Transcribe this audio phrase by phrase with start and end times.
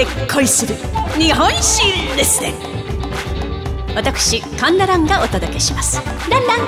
[0.00, 0.74] で恋する。
[1.18, 1.82] 日本史
[2.16, 2.54] レッスン
[3.94, 6.00] 私カンナランがお届けします。
[6.30, 6.60] ランラン。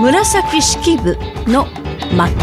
[0.00, 1.14] 紫式部
[1.46, 1.66] の
[2.16, 2.34] 巻。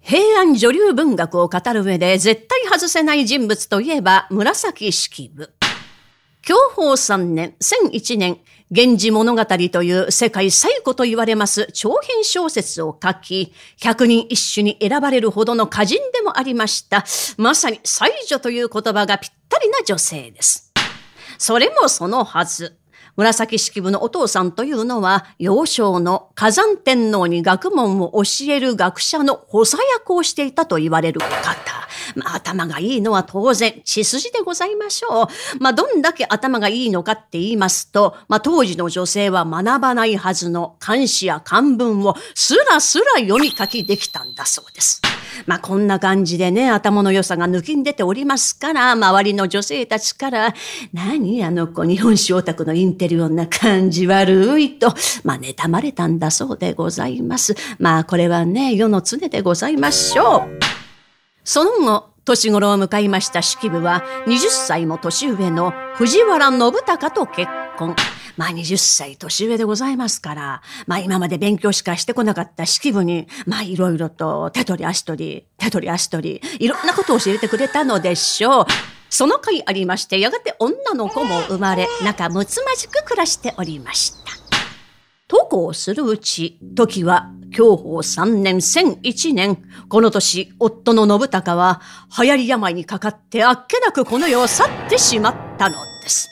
[0.00, 5.55] 平安女流文学を語る上で絶対外せない人物といえば紫式部。
[6.46, 8.38] 享保3年、1001年、
[8.70, 17.04] 源氏物語という世界最古と言われます長編小説を書き、百人一首に選ばれるほどの歌人でもありました。
[17.36, 20.72] まさに才女という言葉がぴったりな女性です。
[21.36, 22.76] それもそのはず。
[23.16, 31.65] 紫式部のお父さんというのは、幼少の火山天皇に学問を教える学者の補佐役をしていたと言われる方。
[32.16, 35.26] まあ、頭がいいのは当然、血筋でございましょう。
[35.60, 45.02] まあ、どんだけ頭がいいのかって言いますと、まあ、当時の女性は学ばないはずの漢詩や漢文をスラスラ読み書きできたんだそうです。
[45.44, 50.54] まあこんな感じでね、頭の良さが抜きん出ておりますから、周りの女性たちから、
[50.94, 57.54] 何あの子日本史オタクのインテリオンな感じ悪いと、まあ妬まれたんだそうでございます。
[57.78, 60.65] まあこれはね、世の常でございましょう。
[61.46, 67.48] その後、年頃を迎えました式部は、20歳も年上の藤原信孝と結
[67.78, 67.94] 婚。
[68.36, 78.66] まあ20歳年上でございますから、まあ今まで勉強しかしてこなかった式部に、まあいろいろと手取り足取り、手取り足取り、いろんなことを教えてくれたのでしょう。
[79.08, 84.32] その回ありまして、やがて女の子も生まれ、仲睦まじく暮らしておりました。
[85.28, 91.80] とこうするうち、時は享保三年千一年、この年、夫の信孝は、
[92.20, 96.28] 流行り病にかかってあっけなくこの世を去ってしまったのです。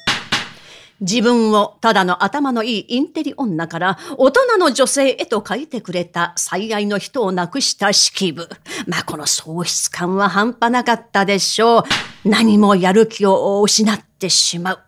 [1.00, 8.48] 自分をただの頭のいいインテリ女から大人の女性へと書いてくれた最愛の人を亡くした式部。
[8.86, 12.28] まあこの喪失感は半端なかったでしょう。
[12.28, 14.78] 何もやる気を失ってしまう。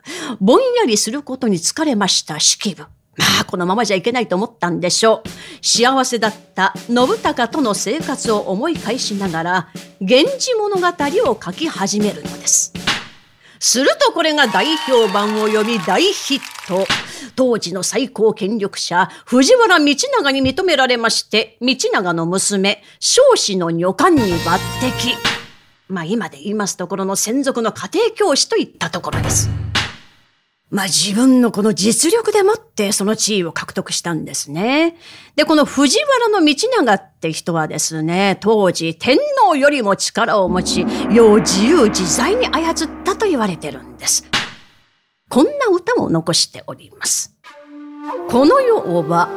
[0.40, 2.84] ぼんやりすることに疲れました式部。
[3.16, 5.28] まあ、このままじゃいけないと思ったんでしょう。
[5.66, 9.68] 幸せだった信孝との生活を思い返しながら、
[10.00, 10.86] 源氏物語
[11.30, 12.72] を書き始めるのです。
[13.58, 16.86] するとこれが大評判を呼び大ヒット。
[17.34, 24.58] 当時の最高権力者、藤原道長に認められまして、道長の娘、少子の女官に抜擢。
[25.88, 29.65] まあ今で言いますところの専属の家庭教師といったところです。
[30.70, 34.96] まあ自分のこの実力でもってその地位を獲得したんですね。
[35.36, 44.24] で、この藤原の道長って人はですね、当時天皇よりも力を持ち、世を自由自在に操ったと言われてるんです。
[45.28, 47.36] こんな歌も残しております。
[48.28, 49.28] この世は、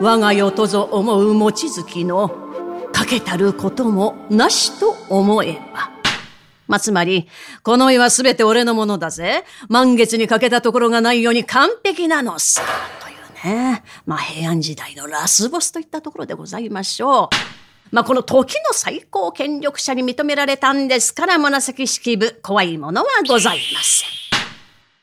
[0.00, 2.30] 我が世とぞ思う望月の、
[2.92, 5.99] かけたることもなしと思えば。
[6.70, 7.28] まあ、つまり、
[7.64, 9.44] この絵はすべて俺のものだぜ。
[9.68, 12.62] 満月に欠けたところがないように完璧なのさ。
[13.02, 13.82] というね。
[14.06, 17.28] まあ、平安時代のラスボスといったところでございましょう。
[17.90, 24.08] まあ、この時の最高権力者に認められたんですから、紫式部、怖いものはございません。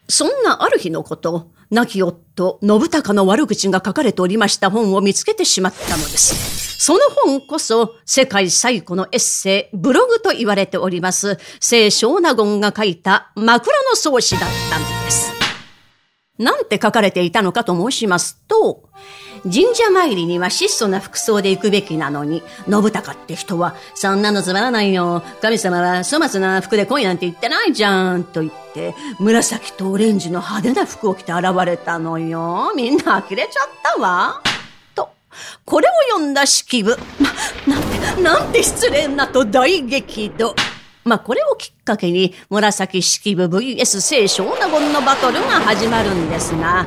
[0.08, 6.86] そんなある日のこと、亡き夫、信孝の悪口が書かれておりました本を見つけてしまったのです。
[6.86, 14.97] その本こそ世界最古のエッセイ、ブログと言われております、聖少納言が書いた枕草子だったんです。
[16.38, 18.84] なんて書かれていたのかと申しますと、
[19.44, 25.24] 神社参りには質素な服装で行くべきなのに、信孝って人は、そんなのつまらないよ。
[25.42, 28.24] 神様は粗末な服で来いなんて言ってないじゃん。
[28.24, 32.72] と言って、紫とオレンジの派手な服を着て現れたのよ。
[32.76, 34.42] みんな呆れちゃったわ。
[34.96, 35.10] と
[35.66, 36.98] これを読んだ式部、
[37.68, 37.84] な、なん
[38.16, 40.56] て、なんて失礼なと大激怒。
[41.08, 46.86] まあ、これをきっかけに、紫式部 VS 聖書オナゴンのバトルが始まるんですが、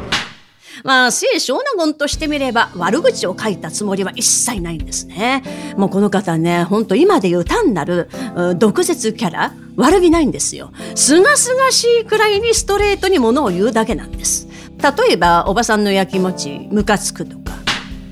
[0.84, 5.42] まあ、聖書オナゴンとしてみれば悪口を書いたつもりは一切ないんですね。
[5.76, 8.08] もうこの方ね、ほんと今で言う単なる
[8.56, 10.72] 毒舌キャラ、悪気ないんですよ。
[10.94, 14.48] すがすがしいくらいにストレートにものを言うだけなんです。
[14.78, 17.52] 例えば、おばさんのやきもち、ムカつくとか、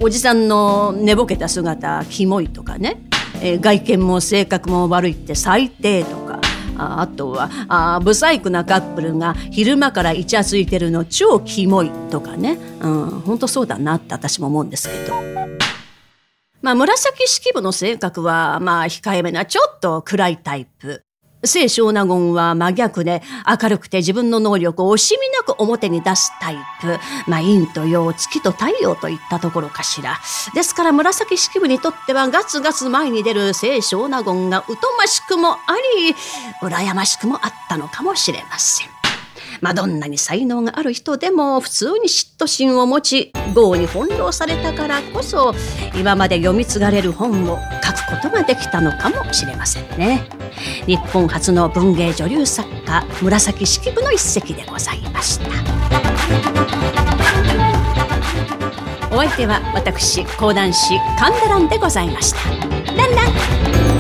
[0.00, 3.07] おじさんの寝ぼけた姿キモいとかね、
[3.42, 6.40] えー、外見も性格も悪いって最低とか
[6.76, 15.58] ああとはあブサイクなカップルが昼間からイチャついてるの超キモいとかね、うん、本当そうだなって私も思うんですけど。
[16.60, 21.04] まあ、紫式部の性格は、まあ、控えめな、ちょっと暗いタイプ。
[21.44, 26.98] 清少納言は真逆で明るくて自分の能力を惜しみなく表に出すタイプ。
[27.30, 30.18] まあ、陰と陽、月と太陽といったところかしら。
[30.54, 35.58] ですから紫式部にとってはガツガツ前に出る清少納言が疎ましくもあ
[35.96, 36.14] り、
[36.62, 38.98] 羨ましくもあったのかもしれません。
[39.60, 45.54] まあ、どんなに才能がある人でも普通に嫉妬心を持ち業に翻弄されたからこそ
[45.94, 47.58] 今まで読み継がれる本を
[48.08, 50.26] ことができたのかもしれませんね。
[50.86, 55.46] 日本初の文芸女流作家紫式部の一席でございました。
[59.10, 62.38] お相手は私講談師神田蘭でございました。
[62.94, 63.97] ランラン。